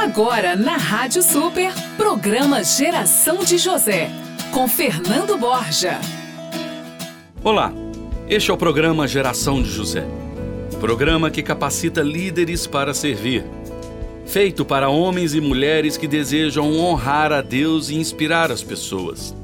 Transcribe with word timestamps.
Agora 0.00 0.54
na 0.54 0.76
Rádio 0.76 1.20
Super, 1.24 1.72
programa 1.96 2.62
Geração 2.62 3.42
de 3.42 3.58
José, 3.58 4.08
com 4.52 4.68
Fernando 4.68 5.36
Borja. 5.36 5.98
Olá, 7.42 7.72
este 8.28 8.48
é 8.48 8.54
o 8.54 8.56
programa 8.56 9.08
Geração 9.08 9.60
de 9.60 9.68
José. 9.68 10.06
Programa 10.78 11.32
que 11.32 11.42
capacita 11.42 12.00
líderes 12.00 12.64
para 12.64 12.94
servir. 12.94 13.44
Feito 14.24 14.64
para 14.64 14.88
homens 14.88 15.34
e 15.34 15.40
mulheres 15.40 15.96
que 15.96 16.06
desejam 16.06 16.78
honrar 16.78 17.32
a 17.32 17.42
Deus 17.42 17.88
e 17.88 17.96
inspirar 17.96 18.52
as 18.52 18.62
pessoas. 18.62 19.34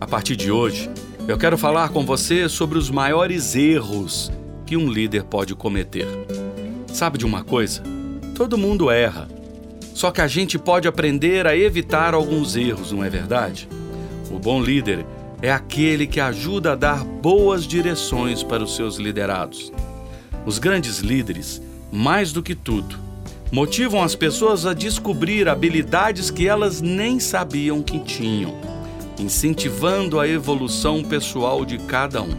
A 0.00 0.08
partir 0.08 0.34
de 0.34 0.50
hoje, 0.50 0.90
eu 1.28 1.38
quero 1.38 1.56
falar 1.56 1.90
com 1.90 2.04
você 2.04 2.48
sobre 2.48 2.78
os 2.78 2.90
maiores 2.90 3.54
erros 3.54 4.32
que 4.66 4.76
um 4.76 4.90
líder 4.90 5.22
pode 5.22 5.54
cometer. 5.54 6.08
Sabe 6.88 7.16
de 7.16 7.24
uma 7.24 7.44
coisa? 7.44 7.80
Todo 8.34 8.58
mundo 8.58 8.90
erra. 8.90 9.43
Só 9.94 10.10
que 10.10 10.20
a 10.20 10.26
gente 10.26 10.58
pode 10.58 10.88
aprender 10.88 11.46
a 11.46 11.56
evitar 11.56 12.12
alguns 12.14 12.56
erros, 12.56 12.90
não 12.90 13.04
é 13.04 13.08
verdade? 13.08 13.68
O 14.28 14.40
bom 14.40 14.60
líder 14.60 15.06
é 15.40 15.52
aquele 15.52 16.06
que 16.06 16.20
ajuda 16.20 16.72
a 16.72 16.74
dar 16.74 17.04
boas 17.04 17.64
direções 17.64 18.42
para 18.42 18.64
os 18.64 18.74
seus 18.74 18.96
liderados. 18.96 19.72
Os 20.44 20.58
grandes 20.58 20.98
líderes, 20.98 21.62
mais 21.92 22.32
do 22.32 22.42
que 22.42 22.56
tudo, 22.56 22.98
motivam 23.52 24.02
as 24.02 24.16
pessoas 24.16 24.66
a 24.66 24.74
descobrir 24.74 25.48
habilidades 25.48 26.28
que 26.28 26.48
elas 26.48 26.80
nem 26.80 27.20
sabiam 27.20 27.80
que 27.80 28.00
tinham, 28.00 28.52
incentivando 29.16 30.18
a 30.18 30.26
evolução 30.26 31.04
pessoal 31.04 31.64
de 31.64 31.78
cada 31.78 32.20
um. 32.20 32.36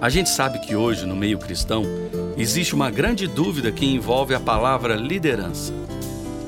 A 0.00 0.08
gente 0.08 0.30
sabe 0.30 0.60
que 0.60 0.76
hoje, 0.76 1.04
no 1.04 1.16
meio 1.16 1.38
cristão, 1.38 1.82
existe 2.36 2.72
uma 2.72 2.88
grande 2.88 3.26
dúvida 3.26 3.72
que 3.72 3.84
envolve 3.84 4.32
a 4.32 4.40
palavra 4.40 4.94
liderança. 4.94 5.74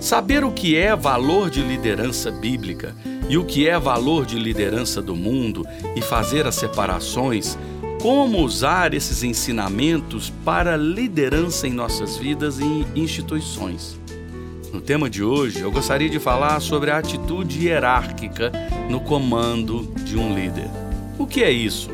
Saber 0.02 0.42
o 0.42 0.50
que 0.50 0.74
é 0.74 0.96
valor 0.96 1.48
de 1.48 1.62
liderança 1.62 2.28
bíblica 2.28 2.92
e 3.28 3.38
o 3.38 3.44
que 3.44 3.68
é 3.68 3.78
valor 3.78 4.26
de 4.26 4.36
liderança 4.36 5.00
do 5.00 5.14
mundo 5.14 5.64
e 5.94 6.02
fazer 6.02 6.44
as 6.44 6.56
separações, 6.56 7.56
como 8.00 8.40
usar 8.40 8.94
esses 8.94 9.22
ensinamentos 9.22 10.28
para 10.44 10.76
liderança 10.76 11.68
em 11.68 11.72
nossas 11.72 12.16
vidas 12.16 12.58
e 12.58 12.84
instituições. 12.96 13.96
No 14.72 14.80
tema 14.80 15.08
de 15.08 15.22
hoje, 15.22 15.60
eu 15.60 15.70
gostaria 15.70 16.10
de 16.10 16.18
falar 16.18 16.58
sobre 16.58 16.90
a 16.90 16.98
atitude 16.98 17.64
hierárquica 17.64 18.50
no 18.90 18.98
comando 19.02 19.86
de 20.02 20.18
um 20.18 20.34
líder. 20.34 20.68
O 21.16 21.28
que 21.28 21.44
é 21.44 21.50
isso? 21.52 21.88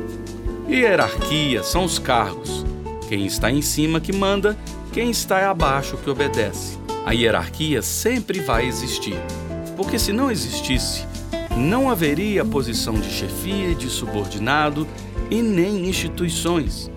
Hierarquia 0.67 1.63
são 1.63 1.85
os 1.85 1.99
cargos. 1.99 2.65
Quem 3.07 3.27
está 3.27 3.51
em 3.51 3.61
cima 3.61 4.01
que 4.01 4.15
manda, 4.15 4.57
quem 4.95 5.11
está 5.11 5.51
abaixo 5.51 5.99
que 5.99 6.09
obedece. 6.09 6.88
A 7.07 7.13
hierarquia 7.13 7.81
sempre 7.81 8.41
vai 8.41 8.67
existir, 8.67 9.17
porque 9.77 9.99
se 9.99 10.13
não 10.13 10.31
existisse, 10.31 11.07
não 11.57 11.91
haveria 11.91 12.45
posição 12.45 12.95
de 12.95 13.11
chefia, 13.11 13.75
de 13.75 13.89
subordinado 13.89 14.87
e 15.31 15.43
nem 15.43 15.89
instituições. 15.89 16.91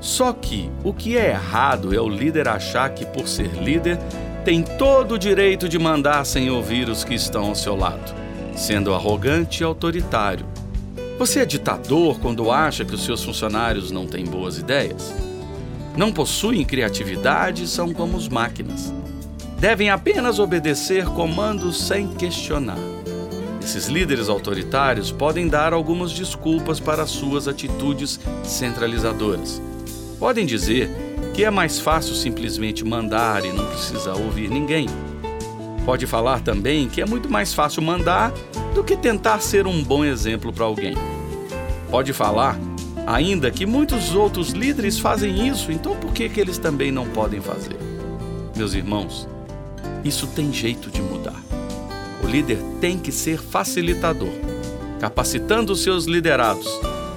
Só 0.00 0.32
que 0.32 0.70
o 0.84 0.92
que 0.92 1.16
é 1.16 1.30
errado 1.30 1.94
é 1.94 2.00
o 2.00 2.08
líder 2.08 2.48
achar 2.48 2.90
que, 2.90 3.04
por 3.06 3.26
ser 3.26 3.50
líder, 3.62 3.98
tem 4.44 4.62
todo 4.62 5.14
o 5.14 5.18
direito 5.18 5.68
de 5.68 5.78
mandar 5.78 6.24
sem 6.24 6.50
ouvir 6.50 6.88
os 6.88 7.04
que 7.04 7.14
estão 7.14 7.46
ao 7.46 7.54
seu 7.54 7.74
lado, 7.74 8.14
sendo 8.54 8.94
arrogante 8.94 9.62
e 9.62 9.64
autoritário. 9.64 10.46
Você 11.18 11.40
é 11.40 11.46
ditador 11.46 12.20
quando 12.20 12.50
acha 12.50 12.84
que 12.84 12.94
os 12.94 13.04
seus 13.04 13.24
funcionários 13.24 13.90
não 13.90 14.06
têm 14.06 14.24
boas 14.24 14.56
ideias? 14.56 15.12
Não 15.96 16.12
possuem 16.12 16.64
criatividade 16.64 17.64
e 17.64 17.68
são 17.68 17.92
como 17.92 18.16
as 18.16 18.28
máquinas 18.28 18.92
devem 19.58 19.90
apenas 19.90 20.38
obedecer 20.38 21.04
comandos 21.06 21.82
sem 21.86 22.08
questionar. 22.08 22.78
Esses 23.60 23.86
líderes 23.86 24.28
autoritários 24.28 25.10
podem 25.10 25.48
dar 25.48 25.72
algumas 25.72 26.12
desculpas 26.12 26.78
para 26.78 27.06
suas 27.06 27.48
atitudes 27.48 28.20
centralizadoras. 28.44 29.60
Podem 30.18 30.46
dizer 30.46 30.88
que 31.34 31.44
é 31.44 31.50
mais 31.50 31.78
fácil 31.78 32.14
simplesmente 32.14 32.84
mandar 32.84 33.44
e 33.44 33.52
não 33.52 33.66
precisar 33.66 34.14
ouvir 34.14 34.48
ninguém. 34.48 34.86
Pode 35.84 36.06
falar 36.06 36.40
também 36.40 36.88
que 36.88 37.00
é 37.00 37.06
muito 37.06 37.30
mais 37.30 37.52
fácil 37.52 37.82
mandar 37.82 38.32
do 38.74 38.84
que 38.84 38.96
tentar 38.96 39.40
ser 39.40 39.66
um 39.66 39.82
bom 39.82 40.04
exemplo 40.04 40.52
para 40.52 40.64
alguém. 40.64 40.94
Pode 41.90 42.12
falar 42.12 42.58
ainda 43.06 43.50
que 43.50 43.66
muitos 43.66 44.14
outros 44.14 44.50
líderes 44.50 44.98
fazem 44.98 45.48
isso, 45.48 45.72
então 45.72 45.96
por 45.96 46.12
que, 46.12 46.28
que 46.28 46.40
eles 46.40 46.58
também 46.58 46.92
não 46.92 47.06
podem 47.08 47.40
fazer? 47.40 47.76
Meus 48.56 48.74
irmãos, 48.74 49.28
isso 50.04 50.26
tem 50.28 50.52
jeito 50.52 50.90
de 50.90 51.02
mudar. 51.02 51.42
O 52.22 52.26
líder 52.26 52.58
tem 52.80 52.98
que 52.98 53.12
ser 53.12 53.38
facilitador, 53.38 54.32
capacitando 55.00 55.72
os 55.72 55.82
seus 55.82 56.04
liderados, 56.04 56.68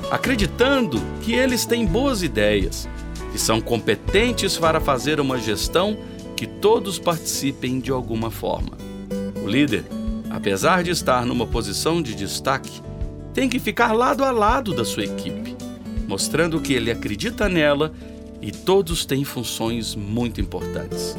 acreditando 0.09 1.02
que 1.22 1.34
eles 1.34 1.66
têm 1.66 1.86
boas 1.86 2.24
ideias, 2.24 2.88
que 3.31 3.40
são 3.40 3.62
competentes 3.62 4.58
para 4.58 4.80
fazer 4.80 5.19
uma 5.19 5.38
gestão 5.38 5.97
que 6.36 6.46
todos 6.46 7.00
participem 7.00 7.80
de 7.80 7.92
alguma 7.92 8.30
forma. 8.30 8.78
O 9.44 9.48
líder, 9.48 9.86
apesar 10.30 10.84
de 10.84 10.92
estar 10.92 11.25
numa 11.25 11.48
posição 11.48 12.02
de 12.02 12.16
destaque, 12.16 12.81
tem 13.34 13.48
que 13.48 13.59
ficar 13.59 13.94
lado 13.94 14.24
a 14.24 14.31
lado 14.31 14.74
da 14.74 14.84
sua 14.84 15.03
equipe, 15.03 15.56
mostrando 16.08 16.59
que 16.59 16.74
ele 16.74 16.92
acredita 16.92 17.48
nela 17.48 17.94
e 18.42 18.52
todos 18.52 19.06
têm 19.06 19.24
funções 19.24 19.96
muito 19.96 20.42
importantes. 20.42 21.16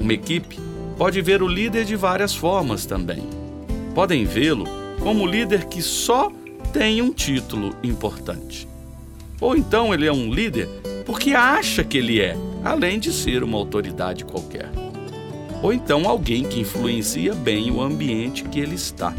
Uma 0.00 0.12
equipe 0.12 0.58
pode 0.96 1.20
ver 1.20 1.42
o 1.42 1.48
líder 1.48 1.84
de 1.84 1.94
várias 1.94 2.34
formas 2.34 2.86
também. 2.86 3.22
Podem 3.94 4.24
vê-lo 4.24 4.66
como 5.00 5.26
líder 5.26 5.66
que 5.66 5.82
só 5.82 6.32
tem 6.72 7.00
um 7.02 7.12
título 7.12 7.74
importante. 7.82 8.66
Ou 9.40 9.56
então 9.56 9.92
ele 9.92 10.06
é 10.06 10.12
um 10.12 10.32
líder 10.32 10.68
porque 11.04 11.32
acha 11.32 11.84
que 11.84 11.98
ele 11.98 12.20
é, 12.20 12.36
além 12.64 12.98
de 12.98 13.12
ser 13.12 13.42
uma 13.42 13.58
autoridade 13.58 14.24
qualquer. 14.24 14.70
Ou 15.62 15.72
então 15.72 16.08
alguém 16.08 16.44
que 16.44 16.60
influencia 16.60 17.34
bem 17.34 17.70
o 17.70 17.80
ambiente 17.80 18.44
que 18.44 18.58
ele 18.58 18.74
está. 18.74 19.14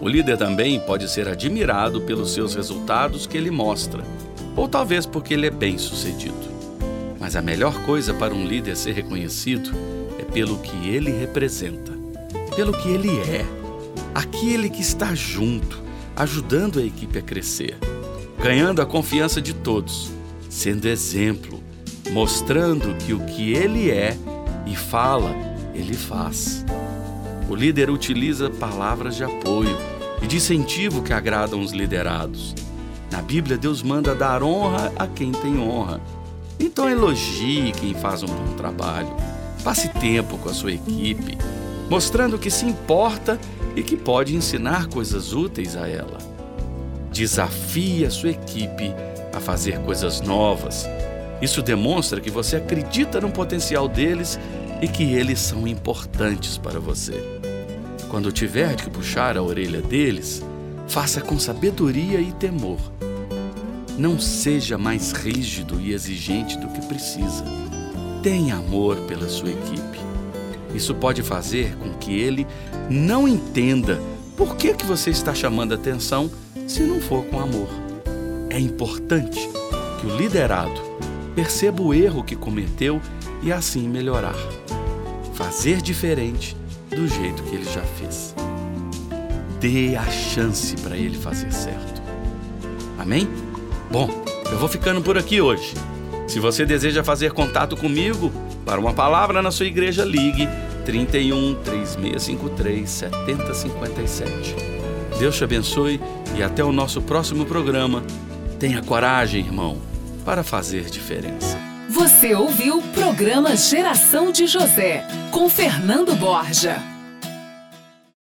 O 0.00 0.08
líder 0.08 0.36
também 0.36 0.78
pode 0.80 1.10
ser 1.10 1.28
admirado 1.28 2.00
pelos 2.02 2.32
seus 2.32 2.54
resultados 2.54 3.26
que 3.26 3.36
ele 3.36 3.50
mostra, 3.50 4.02
ou 4.56 4.68
talvez 4.68 5.06
porque 5.06 5.34
ele 5.34 5.46
é 5.46 5.50
bem 5.50 5.76
sucedido. 5.76 6.36
Mas 7.18 7.34
a 7.34 7.42
melhor 7.42 7.74
coisa 7.84 8.14
para 8.14 8.32
um 8.32 8.46
líder 8.46 8.76
ser 8.76 8.92
reconhecido 8.92 9.70
pelo 10.32 10.58
que 10.58 10.88
ele 10.88 11.10
representa, 11.10 11.92
pelo 12.54 12.72
que 12.72 12.88
ele 12.88 13.18
é, 13.20 13.44
aquele 14.14 14.68
que 14.68 14.80
está 14.80 15.14
junto, 15.14 15.82
ajudando 16.16 16.78
a 16.78 16.82
equipe 16.82 17.18
a 17.18 17.22
crescer, 17.22 17.76
ganhando 18.42 18.82
a 18.82 18.86
confiança 18.86 19.40
de 19.40 19.54
todos, 19.54 20.10
sendo 20.48 20.86
exemplo, 20.86 21.62
mostrando 22.10 22.96
que 22.96 23.12
o 23.12 23.20
que 23.26 23.52
ele 23.52 23.90
é 23.90 24.16
e 24.66 24.74
fala, 24.76 25.34
ele 25.74 25.94
faz. 25.94 26.64
O 27.48 27.54
líder 27.54 27.90
utiliza 27.90 28.50
palavras 28.50 29.16
de 29.16 29.24
apoio 29.24 29.76
e 30.22 30.26
de 30.26 30.36
incentivo 30.36 31.02
que 31.02 31.12
agradam 31.12 31.60
os 31.60 31.72
liderados. 31.72 32.54
Na 33.10 33.22
Bíblia, 33.22 33.56
Deus 33.56 33.82
manda 33.82 34.14
dar 34.14 34.42
honra 34.42 34.92
a 34.96 35.06
quem 35.06 35.32
tem 35.32 35.58
honra. 35.58 36.00
Então 36.60 36.88
elogie 36.88 37.72
quem 37.72 37.94
faz 37.94 38.22
um 38.22 38.26
bom 38.26 38.54
trabalho. 38.56 39.08
Passe 39.62 39.88
tempo 39.88 40.38
com 40.38 40.48
a 40.48 40.54
sua 40.54 40.72
equipe, 40.72 41.36
mostrando 41.90 42.38
que 42.38 42.50
se 42.50 42.64
importa 42.64 43.38
e 43.74 43.82
que 43.82 43.96
pode 43.96 44.34
ensinar 44.34 44.86
coisas 44.86 45.32
úteis 45.32 45.76
a 45.76 45.88
ela. 45.88 46.18
Desafie 47.12 48.04
a 48.04 48.10
sua 48.10 48.30
equipe 48.30 48.94
a 49.32 49.40
fazer 49.40 49.78
coisas 49.80 50.20
novas. 50.20 50.86
Isso 51.42 51.62
demonstra 51.62 52.20
que 52.20 52.30
você 52.30 52.56
acredita 52.56 53.20
no 53.20 53.30
potencial 53.30 53.88
deles 53.88 54.38
e 54.80 54.88
que 54.88 55.04
eles 55.14 55.40
são 55.40 55.66
importantes 55.66 56.56
para 56.56 56.80
você. 56.80 57.22
Quando 58.08 58.32
tiver 58.32 58.74
que 58.76 58.88
puxar 58.88 59.36
a 59.36 59.42
orelha 59.42 59.82
deles, 59.82 60.42
faça 60.86 61.20
com 61.20 61.38
sabedoria 61.38 62.20
e 62.20 62.32
temor. 62.32 62.78
Não 63.98 64.18
seja 64.18 64.78
mais 64.78 65.12
rígido 65.12 65.80
e 65.80 65.92
exigente 65.92 66.56
do 66.56 66.68
que 66.68 66.80
precisa 66.86 67.44
tem 68.22 68.50
amor 68.50 68.96
pela 69.02 69.28
sua 69.28 69.50
equipe. 69.50 69.98
Isso 70.74 70.94
pode 70.94 71.22
fazer 71.22 71.76
com 71.76 71.94
que 71.94 72.18
ele 72.18 72.46
não 72.90 73.26
entenda 73.26 74.00
por 74.36 74.56
que, 74.56 74.74
que 74.74 74.86
você 74.86 75.10
está 75.10 75.34
chamando 75.34 75.74
atenção 75.74 76.30
se 76.66 76.82
não 76.82 77.00
for 77.00 77.24
com 77.24 77.40
amor. 77.40 77.68
É 78.50 78.58
importante 78.58 79.48
que 80.00 80.06
o 80.06 80.16
liderado 80.16 80.80
perceba 81.34 81.82
o 81.82 81.94
erro 81.94 82.22
que 82.22 82.36
cometeu 82.36 83.00
e 83.42 83.52
assim 83.52 83.88
melhorar. 83.88 84.36
Fazer 85.34 85.80
diferente 85.80 86.56
do 86.90 87.06
jeito 87.06 87.42
que 87.44 87.54
ele 87.54 87.64
já 87.64 87.82
fez. 87.82 88.34
Dê 89.60 89.96
a 89.96 90.04
chance 90.10 90.76
para 90.76 90.96
ele 90.96 91.16
fazer 91.16 91.52
certo. 91.52 92.02
Amém? 92.98 93.28
Bom, 93.90 94.08
eu 94.50 94.58
vou 94.58 94.68
ficando 94.68 95.00
por 95.00 95.16
aqui 95.16 95.40
hoje. 95.40 95.74
Se 96.28 96.38
você 96.38 96.66
deseja 96.66 97.02
fazer 97.02 97.32
contato 97.32 97.76
comigo, 97.76 98.30
Para 98.64 98.78
uma 98.78 98.92
palavra 98.92 99.40
na 99.40 99.50
sua 99.50 99.64
igreja, 99.64 100.04
ligue 100.04 100.46
31 100.84 101.54
3653 101.64 102.90
7057. 102.90 104.54
Deus 105.18 105.36
te 105.38 105.44
abençoe 105.44 105.98
e 106.36 106.42
até 106.42 106.62
o 106.62 106.70
nosso 106.70 107.00
próximo 107.00 107.46
programa. 107.46 108.04
Tenha 108.58 108.82
coragem, 108.82 109.40
irmão, 109.40 109.78
para 110.22 110.42
fazer 110.44 110.84
diferença. 110.90 111.58
Você 111.88 112.34
ouviu 112.34 112.78
o 112.78 112.82
programa 112.88 113.56
Geração 113.56 114.30
de 114.30 114.46
José, 114.46 115.06
com 115.30 115.48
Fernando 115.48 116.14
Borja. 116.14 116.97